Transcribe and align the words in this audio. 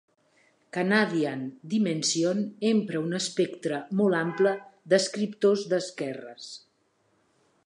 "Canadian 0.77 1.43
Dimension" 1.73 2.41
empra 2.71 3.03
un 3.03 3.13
espectre 3.21 3.83
molt 4.03 4.21
ample 4.23 4.57
d'escriptors 4.95 5.71
d'esquerres. 5.75 6.51